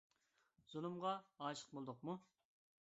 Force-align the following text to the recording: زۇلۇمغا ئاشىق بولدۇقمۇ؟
زۇلۇمغا 0.71 1.13
ئاشىق 1.45 1.79
بولدۇقمۇ؟ 1.79 2.21